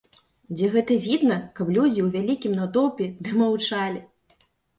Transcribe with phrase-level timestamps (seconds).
[0.59, 4.03] Дзе гэта відана, каб людзі ў вялікім натоўпе ды маўчалі?